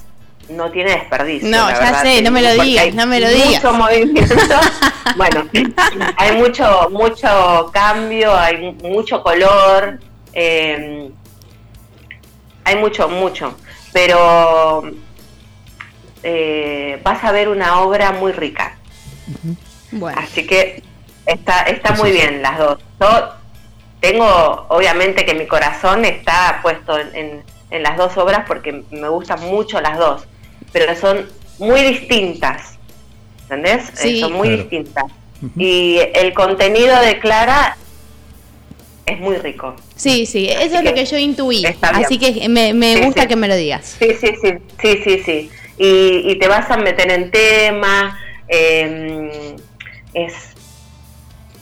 [0.50, 1.50] no tiene desperdicio.
[1.50, 3.64] No, ya verdad, sé, no me lo digas, hay no me lo mucho digas.
[3.74, 4.36] movimiento.
[5.18, 5.46] bueno,
[6.16, 10.00] hay mucho, mucho cambio, hay mu- mucho color,
[10.32, 11.10] eh,
[12.64, 13.54] hay mucho, mucho,
[13.92, 14.90] pero
[16.24, 18.78] eh, vas a ver una obra muy rica.
[19.92, 20.84] Bueno, Así que
[21.26, 22.18] está, está Eso muy sí.
[22.18, 22.80] bien las dos.
[23.00, 23.30] Yo
[24.00, 29.10] tengo, obviamente que mi corazón está puesto en, en- en las dos obras porque me
[29.10, 30.26] gustan mucho las dos,
[30.72, 31.28] pero son
[31.60, 32.78] muy distintas,
[33.44, 33.90] ¿entendés?
[33.90, 34.20] Eh, Sí.
[34.22, 34.64] son muy Claro.
[34.64, 35.04] distintas.
[35.58, 37.76] Y el contenido de Clara
[39.06, 39.76] es muy rico.
[39.96, 43.28] sí, sí, eso es lo que yo intuí, así que me, me Sí, gusta sí.
[43.28, 43.98] que me lo digas.
[44.00, 45.50] Sí, sí, sí, sí, sí, sí.
[45.78, 48.20] Y, y te vas a meter en tema.
[48.48, 49.56] eh,
[50.14, 50.34] es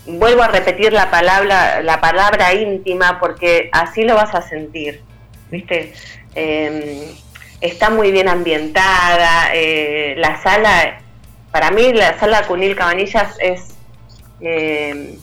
[0.07, 5.01] vuelvo a repetir la palabra, la palabra íntima porque así lo vas a sentir,
[5.49, 5.93] ¿viste?
[6.35, 7.11] Eh,
[7.61, 9.49] está muy bien ambientada.
[9.53, 10.99] eh, la sala,
[11.51, 13.75] para mí, la sala Cunil Cabanillas es
[14.41, 15.17] eh,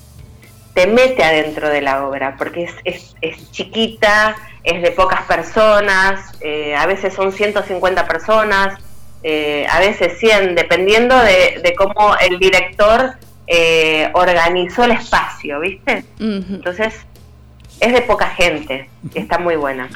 [0.74, 6.32] te mete adentro de la obra, porque es, es, es chiquita, es de pocas personas,
[6.40, 8.78] eh, a veces son 150 personas,
[9.22, 16.04] eh, a veces 100, dependiendo de, de cómo el director eh, organizó el espacio, ¿viste?
[16.18, 16.94] Entonces,
[17.80, 19.88] es de poca gente, y está muy buena.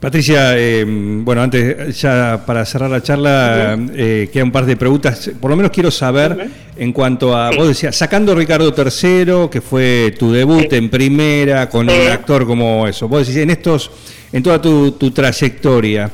[0.00, 5.30] Patricia, eh, bueno, antes ya para cerrar la charla, eh, quedan un par de preguntas.
[5.40, 7.56] Por lo menos quiero saber en cuanto a, Sí.
[7.56, 10.76] vos decías, sacando Ricardo III, que fue tu debut Sí.
[10.76, 11.94] en primera, con Sí.
[11.98, 13.08] un actor como eso.
[13.08, 13.90] Vos decís, en estos,
[14.32, 16.10] en toda tu, tu trayectoria,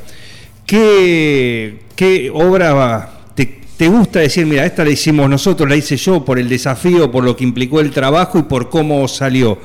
[0.65, 6.23] ¿qué, qué obra te, te gusta decir, mira, esta la hicimos nosotros, la hice yo
[6.23, 9.57] por el desafío, por lo que implicó el trabajo y por cómo salió?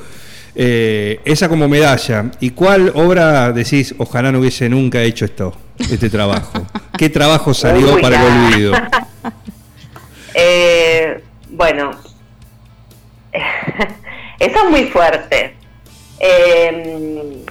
[0.61, 2.33] Eh, esa como medalla.
[2.41, 6.67] ¿Y cuál obra decís, ojalá no hubiese nunca hecho esto, este trabajo?
[6.99, 8.73] ¿Qué trabajo salió Uy, para el olvido?
[10.41, 11.91] Eh, bueno,
[14.39, 15.55] eso es muy fuerte.
[16.21, 17.45] Eh,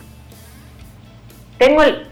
[1.57, 2.07] tengo el-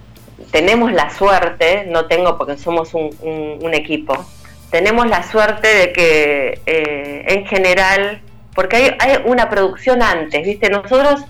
[0.51, 4.25] tenemos la suerte, no tengo porque somos un, un- un equipo,
[4.71, 8.21] tenemos la suerte de que eh, en general,
[8.55, 10.69] porque hay, hay una producción antes, ¿viste?
[10.69, 11.21] Nosotros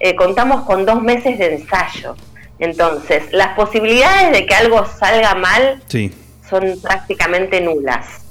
[0.00, 2.16] eh, contamos con dos meses de ensayo,
[2.58, 6.12] entonces las posibilidades de que algo salga mal Sí,
[6.48, 8.24] son prácticamente nulas.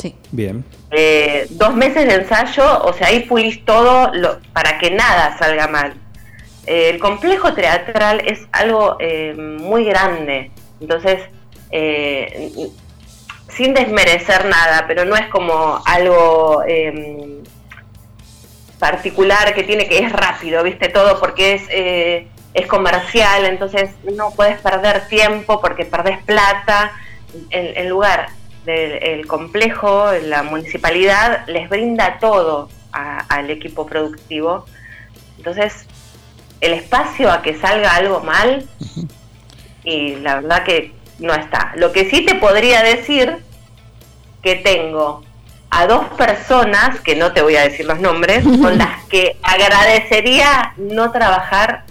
[0.00, 0.14] Sí.
[0.30, 0.64] bien.
[0.92, 5.66] Eh, dos meses de ensayo, o sea, ahí pulís todo lo- para que nada salga
[5.66, 5.94] mal.
[6.66, 11.20] Eh, el complejo teatral es algo eh, muy grande, entonces
[11.70, 12.52] eh,
[13.48, 17.37] sin desmerecer nada, pero no es como algo eh,
[18.78, 24.30] particular que tiene que es rápido, viste todo porque es eh, es comercial, entonces no
[24.32, 26.92] puedes perder tiempo porque perdés plata.
[27.50, 28.30] En, lugar
[28.64, 34.64] del el complejo, la municipalidad les brinda todo a- al equipo productivo.
[35.36, 35.86] Entonces,
[36.60, 38.66] el espacio a que salga algo mal,
[39.84, 41.72] y la verdad que no está.
[41.76, 43.36] Lo que sí te podría decir
[44.42, 45.22] que tengo
[45.70, 50.72] a dos personas, que no te voy a decir los nombres, con las que agradecería
[50.76, 51.84] no trabajar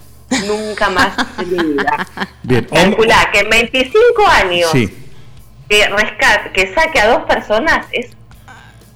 [0.46, 2.06] nunca más en mi vida.
[2.42, 2.64] Bien.
[2.72, 4.94] Calculá que en 25 años Sí.
[5.68, 8.08] que rescate, que saque a dos personas es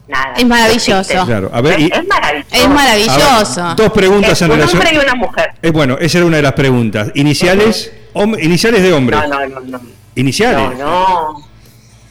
[0.09, 0.35] nada.
[0.37, 0.91] Es maravilloso.
[0.93, 1.25] No existe.
[1.27, 2.49] Claro, a ver, es, y- es maravilloso.
[2.55, 3.75] Es ver, maravilloso.
[3.77, 4.81] dos preguntas Es en un relación.
[4.83, 5.53] hombre y una mujer.
[5.63, 7.11] Eh, bueno, esa era una de las preguntas.
[7.15, 9.17] Iniciales, hom- iniciales de hombre.
[9.17, 9.81] No, no, no, no.
[10.17, 10.79] Iniciales.
[10.79, 11.52] No, no.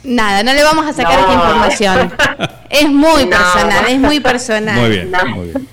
[0.03, 1.19] Nada, no le vamos a sacar No.
[1.21, 2.13] esta información.
[2.71, 3.31] Es muy No.
[3.31, 4.79] personal, es muy personal.
[4.79, 5.25] Muy bien, No.
[5.25, 5.67] muy bien.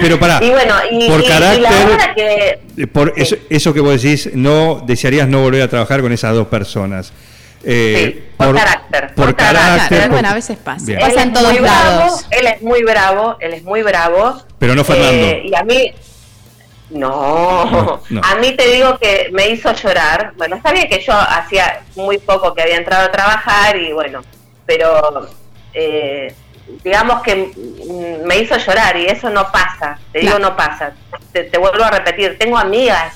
[0.00, 3.22] Pero pará, Y bueno, y, por y- y carácter, que eh, por Sí.
[3.22, 7.12] eso, eso que vos decís, no desearías no volver a trabajar con esas dos personas.
[7.64, 9.62] Eh, Sí, por carácter, Por por carácter.
[9.76, 10.00] carácter.
[10.00, 10.84] por- Bueno, a veces pasa.
[10.86, 10.98] Bien.
[10.98, 11.64] Pasa en todos bravo,
[12.00, 12.26] lados.
[12.30, 14.42] él es muy bravo, él es muy bravo.
[14.58, 15.12] Pero no Fernando.
[15.12, 15.92] Eh, y a mí,
[16.94, 18.20] no, No, no.
[18.24, 20.32] a mí te digo que me hizo llorar.
[20.36, 24.22] Bueno, está bien que yo hacía muy poco que había entrado a trabajar y bueno,
[24.66, 25.28] pero
[25.74, 26.34] eh,
[26.84, 30.92] digamos que mm, me hizo llorar y eso no pasa, te digo no pasa.
[31.32, 33.14] Te, te vuelvo a repetir, tengo amigas,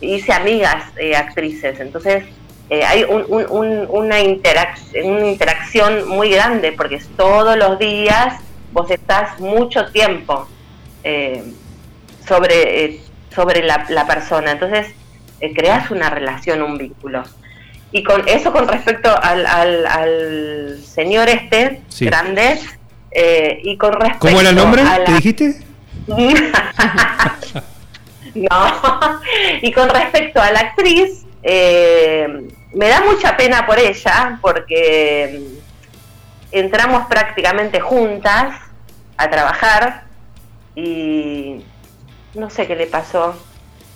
[0.00, 2.24] hice amigas eh, actrices, entonces
[2.70, 8.34] eh, hay un- un- un- una, interac- una interacción muy grande porque todos los días
[8.72, 10.46] vos estás mucho tiempo
[11.04, 11.44] eh,
[12.26, 13.00] sobre,
[13.38, 14.88] sobre la, la persona, entonces
[15.38, 17.22] eh, creas una relación, un vínculo.
[17.92, 22.06] Y con eso con respecto al, al, al señor este, Sí.
[22.06, 22.58] grande,
[23.12, 24.82] eh, y con respecto ¿Cómo era el nombre?
[24.82, 25.62] la- ¿Te dijiste?
[28.34, 29.20] no.
[29.62, 36.56] Y con respecto a la actriz, eh, me da mucha pena por ella porque mm,
[36.56, 38.52] entramos prácticamente juntas
[39.16, 40.02] a trabajar
[40.74, 41.62] y
[42.34, 43.34] no sé qué le pasó,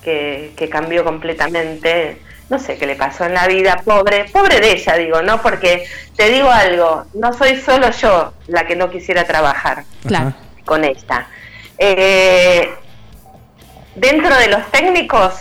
[0.03, 2.21] que, que cambió completamente.
[2.51, 5.40] No sé qué le pasó en la vida, pobre, pobre de ella, digo, ¿no?
[5.40, 10.35] Porque te digo algo, no soy solo yo la que no quisiera trabajar Claro.
[10.66, 11.29] Con esta.
[11.79, 12.68] Eh,
[13.95, 15.33] dentro de los técnicos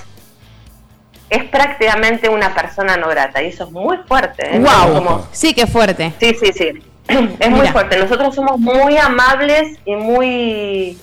[1.30, 4.56] es prácticamente una persona no grata y eso es muy fuerte.
[4.56, 4.60] ¿eh?
[4.60, 4.93] Wow.
[4.93, 6.13] Como- Sí, qué fuerte.
[6.19, 6.71] sí, sí, sí.
[7.39, 7.71] Es muy Mira.
[7.73, 7.97] fuerte.
[7.97, 10.97] Nosotros somos muy amables y muy...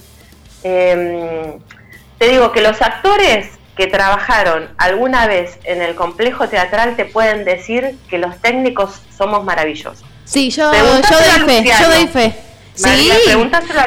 [0.65, 1.59] eh,
[2.19, 7.45] te digo que los actores que trabajaron alguna vez en el complejo teatral te pueden
[7.45, 10.05] decir que los técnicos somos maravillosos.
[10.25, 11.03] Sí, yo, yo doy
[11.47, 11.81] fe, Luciano.
[11.85, 12.35] yo doy fe.
[12.75, 13.11] Sí,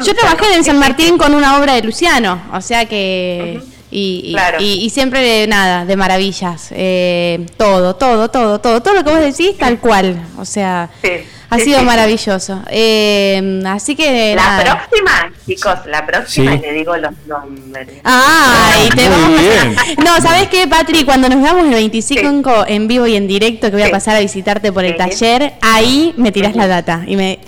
[0.05, 3.61] yo trabajé en San Martín con una obra de Luciano, o sea que...
[3.93, 4.57] Y, y- Claro.
[4.61, 6.67] y- y siempre nada, de maravillas.
[6.71, 8.81] Eh, todo, todo, todo, todo.
[8.81, 10.15] Todo lo que vos decís, tal cual.
[10.37, 11.09] O sea, Sí,
[11.51, 12.63] ha sido maravilloso.
[12.69, 14.87] Eh, así que La nada.
[14.87, 16.59] próxima, chicos, la próxima Sí.
[16.63, 17.87] le digo los nombres.
[18.03, 19.75] Ay, te Muy vamos a- bien.
[20.03, 21.03] No, ¿sabes qué, Patri?
[21.03, 24.19] Cuando nos veamos el 25 en vivo y en directo, que voy a pasar a
[24.19, 24.97] visitarte por el Sí.
[24.97, 27.03] taller, ahí me tirás la data.
[27.05, 27.39] Y me.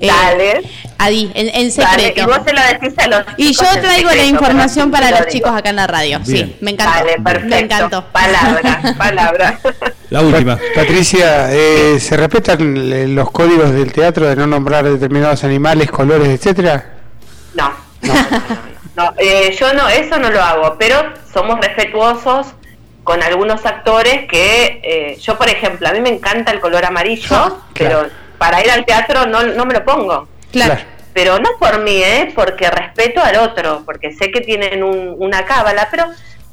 [0.00, 0.62] Eh, Dale.
[0.98, 2.20] Ahí, en, en Dale, secreto.
[2.20, 5.26] y vos se lo decís a los Y chicos yo traigo la información para los
[5.28, 6.20] chicos acá en la radio.
[6.26, 6.46] Bien.
[6.48, 7.04] Sí, me encantó.
[7.24, 7.48] Perfecto.
[7.48, 8.04] Me encantó.
[8.06, 9.58] Palabra, palabra.
[10.10, 10.58] La última.
[10.74, 16.94] Patricia, eh, ¿se respetan los códigos del teatro de no nombrar determinados animales, colores, etcétera?
[17.54, 18.20] No, no, no,
[18.96, 19.14] no, no.
[19.18, 20.96] Eh, yo no, eso no lo hago, pero
[21.32, 22.48] somos respetuosos
[23.04, 27.60] con algunos actores que, eh, yo por ejemplo, a mí me encanta el color amarillo,
[27.74, 28.06] pero
[28.40, 30.26] para ir al teatro no, no me lo pongo.
[30.50, 30.78] Claro.
[31.12, 32.32] Pero no por mí, ¿eh?
[32.34, 36.06] porque respeto al otro, porque sé que tienen un- una cábala, pero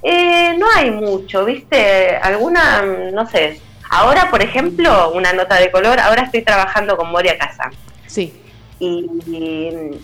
[0.04, 2.18] eh, no hay mucho, ¿viste?
[2.18, 2.82] Alguna,
[3.14, 3.62] no sé.
[3.90, 7.72] Ahora, por ejemplo, una nota de color, ahora estoy trabajando con Moria Casa.
[8.06, 8.34] Sí.
[8.80, 10.02] Y, y,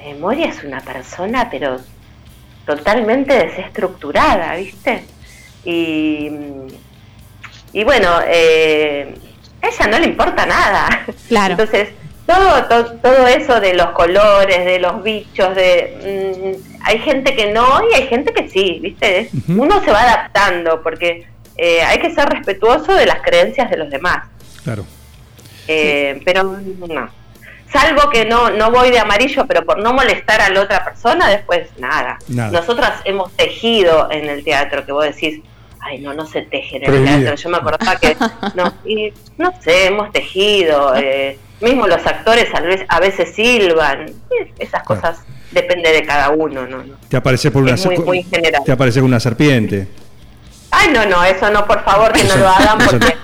[0.00, 1.78] eh, Moria es una persona, pero
[2.66, 5.04] totalmente desestructurada, ¿viste?
[5.64, 6.28] Y,
[7.72, 9.14] y bueno, eh,
[9.62, 11.04] a ella no le importa nada.
[11.28, 11.52] Claro.
[11.52, 11.90] Entonces,
[12.26, 17.52] todo, to- todo eso de los colores, de los bichos, de mm, hay gente que
[17.52, 19.30] no y hay gente que sí, ¿viste?
[19.48, 23.90] Uno se va adaptando porque eh, hay que ser respetuoso de las creencias de los
[23.90, 24.24] demás.
[24.64, 24.84] Claro.
[25.68, 27.10] Eh, pero no.
[27.72, 31.28] Salvo que no, no voy de amarillo, pero por no molestar a la otra persona,
[31.28, 32.18] después nada.
[32.26, 32.50] Nada.
[32.50, 35.40] Nosotras hemos tejido en el teatro, que vos decís,
[35.80, 37.34] ay, no, no se teje en el teatro.
[37.36, 38.16] Yo me acordaba que,
[38.54, 44.06] no, y no sé, hemos tejido, eh, mismo los actores a veces, a veces silban,
[44.58, 46.82] esas cosas depende de cada uno, ¿no?
[46.82, 46.94] no.
[47.08, 48.62] Te aparece por una muy- muy general.
[48.64, 49.88] Te aparece una serpiente.
[50.72, 53.16] Ay, no, no, eso no, por favor, que no lo hagan porque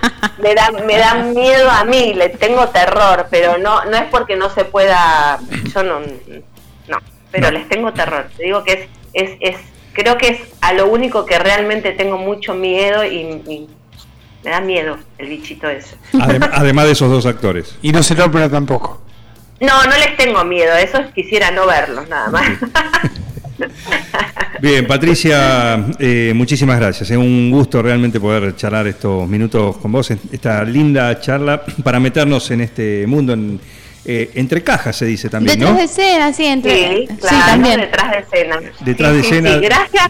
[0.43, 4.35] me da, me da miedo a mí, le tengo terror, pero no, no es porque
[4.37, 5.39] no se pueda,
[5.73, 6.99] yo no, no,
[7.31, 7.59] pero No.
[7.59, 8.27] les tengo terror.
[8.37, 9.57] Te digo que es, es, es,
[9.97, 13.17] creo que es a lo único que realmente tengo mucho miedo y,
[13.49, 13.67] y
[14.45, 15.97] me da miedo el bichito ese.
[16.13, 17.77] Adem- además de esos dos actores.
[17.83, 19.01] Y no se ópera tampoco.
[19.61, 22.47] No, no les tengo miedo, eso quisiera no verlos nada más.
[24.61, 27.11] Bien, Patricia, eh, muchísimas gracias.
[27.11, 31.99] Es un gusto realmente poder charlar estos minutos con vos, en esta linda charla para
[31.99, 33.59] meternos en este mundo en,
[34.07, 35.79] eh, entre cajas, se dice también, Detrás ¿no?
[35.79, 36.97] de escena, sí, entre.
[36.99, 37.81] Sí, claro, también.
[37.81, 38.61] detrás de escena.
[38.81, 39.55] Detrás Sí, de sí, escena.
[39.55, 39.61] sí.
[39.61, 40.09] Gracias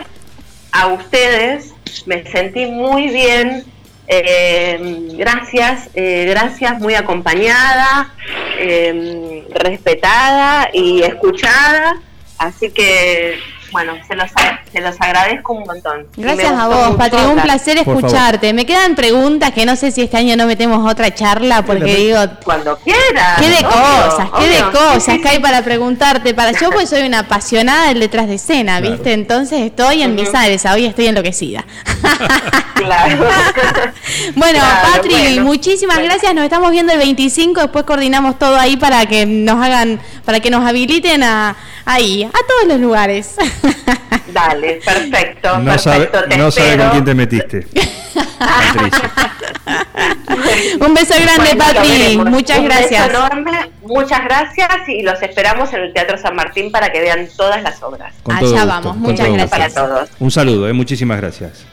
[0.73, 1.73] a ustedes,
[2.07, 3.65] me sentí muy bien.
[4.09, 8.15] eh, gracias, eh, gracias, muy acompañada,
[8.61, 11.97] eh, respetada y escuchada.
[12.39, 13.37] Así que,
[13.73, 14.31] bueno, se los,
[14.73, 16.07] se los agradezco un montón.
[16.17, 18.05] Gracias a vos, Patri, un placer Por favor.
[18.05, 18.53] escucharte.
[18.53, 22.19] Me quedan preguntas que no sé si este año no metemos otra charla, porque digo,
[22.45, 23.39] Cuando quieras.
[23.41, 23.69] qué de obvio,
[24.11, 24.73] cosas, qué de obvio.
[24.73, 26.33] cosas Sí, sí, que hay para preguntarte.
[26.35, 28.95] Para yo, pues soy una apasionada del detrás de escena, Claro.
[28.95, 29.13] ¿viste?
[29.13, 30.33] Entonces estoy en mi Ujú.
[30.33, 31.65] salsa, hoy estoy enloquecida.
[32.77, 33.25] Claro.
[34.37, 35.43] Bueno, Claro, Patri, bueno.
[35.45, 36.11] muchísimas Bueno.
[36.11, 36.35] gracias.
[36.35, 37.61] Nos estamos viendo el 25.
[37.63, 42.31] Después coordinamos todo ahí para que nos hagan, para que nos habiliten a ahí, a
[42.31, 43.35] todos los lugares.
[44.33, 45.59] Dale, perfecto.
[45.59, 47.67] No sabe, perfecto, te no sabe con quién te metiste.
[50.81, 52.19] Un beso grande, Bueno, Patri.
[52.19, 53.09] Muchas Un beso gracias.
[53.11, 57.63] enorme, muchas gracias y los esperamos en el Teatro San Martín para que vean todas
[57.63, 58.13] las obras.
[58.23, 59.51] Con Allá vamos, con muchas gracias.
[59.51, 60.11] Para todos.
[60.21, 61.65] Un saludo, eh, muchísimas gracias.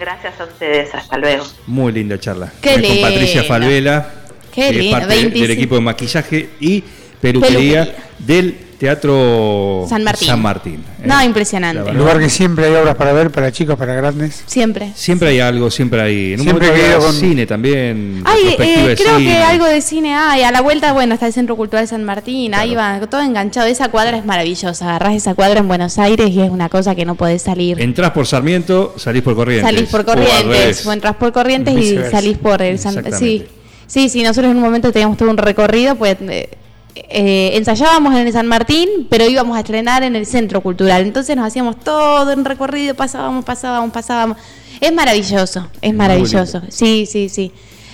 [0.00, 1.44] Gracias a ustedes, hasta luego.
[1.66, 2.50] Muy linda charla.
[2.62, 3.44] Qué Con Patricia.
[3.44, 4.10] Falvela,
[4.52, 5.52] Qué que es lindo, parte de- del 25.
[5.52, 6.82] equipo de maquillaje y
[7.20, 7.96] peluquería, Peluquería.
[8.18, 10.40] del Teatro San Martín.
[10.40, 11.04] Martín, eh.
[11.06, 11.84] No, impresionante.
[11.84, 14.42] La Un lugar que siempre hay obras para ver, para chicos, para grandes.
[14.46, 14.92] Siempre.
[14.94, 16.32] Siempre hay algo, siempre hay.
[16.32, 18.22] En un Siempre momento querido con- cine también.
[18.24, 19.30] Ay, eh, de creo cine.
[19.32, 20.44] que algo de cine hay.
[20.44, 22.54] A la vuelta, bueno, está el Centro Cultural San Martín.
[22.54, 23.66] Ahí va, todo enganchado.
[23.66, 24.86] Esa cuadra es maravillosa.
[24.88, 27.78] Agarrás esa cuadra en Buenos Aires y es una cosa que no podés salir.
[27.82, 29.70] Entrás por Sarmiento, salís por Corrientes.
[29.74, 33.04] Salís por Corrientes, o entras por Corrientes y salís por el San.
[33.12, 33.44] Sí,
[33.86, 36.48] sí, sí, nosotros en un momento teníamos todo un recorrido, pues eh,
[36.94, 41.02] eh, ensayábamos en el San Martín, pero íbamos a estrenar en el Centro Cultural.
[41.02, 44.36] Entonces nos hacíamos todo un recorrido, pasábamos, pasábamos, pasábamos.
[44.80, 46.62] Es maravilloso, es maravilloso.
[46.68, 47.52] Sí, sí, sí.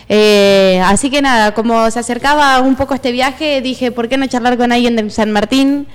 [0.09, 4.27] Eh, así que nada, como se acercaba un poco este viaje, dije, ¿por qué no
[4.27, 5.87] charlar con alguien de San Martín?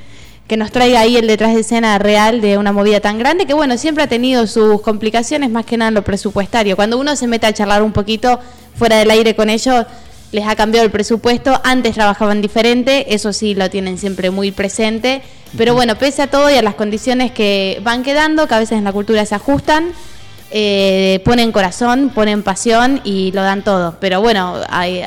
[0.51, 3.53] que nos traiga ahí el detrás de escena real de una movida tan grande que
[3.53, 6.75] bueno, siempre ha tenido sus complicaciones más que nada en lo presupuestario.
[6.75, 8.37] Cuando uno se mete a charlar un poquito
[8.75, 9.85] fuera del aire con ellos,
[10.31, 15.21] les ha cambiado el presupuesto, antes trabajaban diferente, eso sí lo tienen siempre muy presente,
[15.57, 18.77] pero bueno, pese a todo y a las condiciones que van quedando, que a veces
[18.77, 19.91] en la cultura se ajustan,
[20.51, 23.97] eh, ponen corazón, ponen pasión y lo dan todo.
[23.99, 25.03] Pero bueno, hay-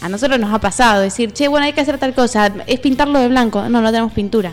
[0.00, 3.18] a nosotros nos ha pasado decir, che, bueno, hay que hacer tal cosa, es pintarlo
[3.18, 3.66] de blanco.
[3.68, 4.52] No, no tenemos pintura.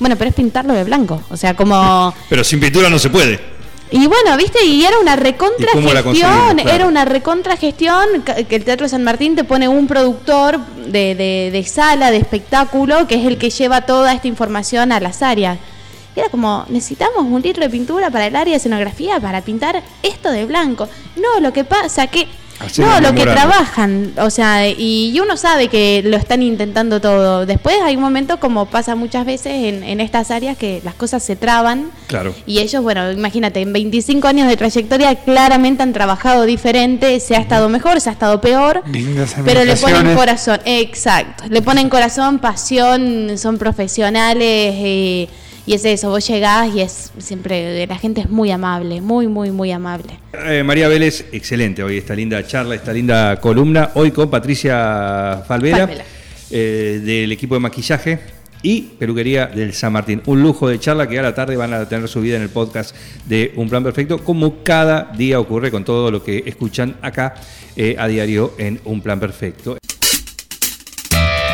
[0.00, 1.22] Bueno, pero es pintarlo de blanco.
[1.30, 2.12] O sea, como...
[2.28, 3.38] Pero sin pintura no se puede.
[3.92, 6.62] Y bueno, viste, y era una recontra ¿Y cómo la gestión, conseguimos?
[6.62, 6.76] Claro.
[6.76, 11.14] era una recontra gestión ca- que el Teatro San Martín te pone un productor de,
[11.14, 15.22] de- de sala, de espectáculo, que es el que lleva toda esta información a las
[15.22, 15.58] áreas.
[16.14, 19.82] Y era como, necesitamos un litro de pintura para el área de escenografía para pintar
[20.02, 20.88] esto de blanco.
[21.16, 22.26] No, lo que pasa que...
[22.78, 27.46] No, lo que trabajan, o sea, y, y uno sabe que lo están intentando todo.
[27.46, 31.22] Después hay un momento, como pasa muchas veces en, en estas áreas, que las cosas
[31.22, 32.34] se traban Claro.
[32.46, 37.40] y ellos, bueno, imagínate, en 25 años de trayectoria claramente han trabajado diferente, se ha
[37.40, 38.82] estado mejor, se ha estado peor,
[39.44, 45.28] pero le ponen corazón, exacto, le ponen corazón, pasión, son profesionales eh,
[45.66, 49.50] y es eso, vos llegás y es siempre, la gente es muy amable, muy, muy,
[49.50, 50.18] muy amable.
[50.32, 53.90] Eh, María Vélez, excelente hoy esta linda charla, esta linda columna.
[53.94, 55.88] Hoy con Patricia Falvela.
[56.50, 58.18] eh, del equipo de maquillaje
[58.62, 60.22] y peluquería del San Martín.
[60.26, 62.94] Un lujo de charla que a la tarde van a tener subida en el podcast
[63.26, 67.34] de Un Plan Perfecto, como cada día ocurre con todo lo que escuchan acá
[67.76, 69.78] eh, a diario en Un Plan Perfecto.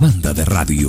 [0.00, 0.88] Banda de radio.